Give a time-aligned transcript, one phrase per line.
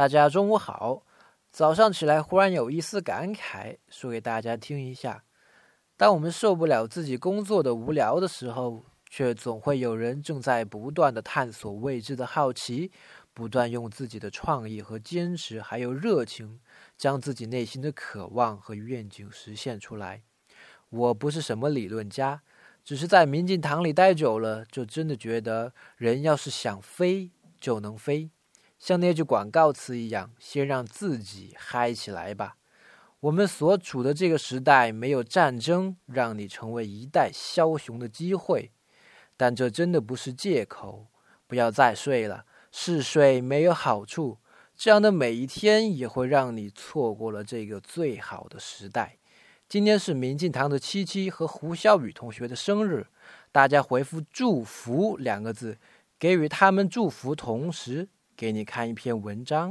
[0.00, 1.02] 大家中午好。
[1.52, 5.24] 早上起来忽然有一丝感慨，说给大家听一下。
[5.98, 12.90] 当我们受不了自己工作的无聊的时候，却总会有人正在不断的探索未知的好奇，
[13.34, 16.60] 不断用自己的创意和坚持，还有热情，
[16.96, 20.22] 将自己内心的渴望和愿景实现出来。
[20.88, 22.40] 我不是什么理论家，
[22.82, 28.30] 只是在民进堂里待久了，就真的觉得人要是想飞就能飞。
[28.80, 32.56] 像那句广告词一样，先让自己嗨起来吧。
[33.20, 38.72] 我们所处的这个时代，没有战争让你成为一代枭雄的机会，
[39.36, 41.08] 但这真的不是借口。
[41.46, 44.38] 不要再睡了，嗜睡没有好处。
[44.74, 49.18] 这样的每一天也会让你错过了这个最好的时代。
[49.68, 53.08] 今天是明镜堂的七七和胡小雨同学的生日，
[53.52, 55.76] 大家回复“祝福”两个字，
[56.18, 58.08] 给予他们祝福，同时。
[58.40, 59.68] 给你看一篇文章。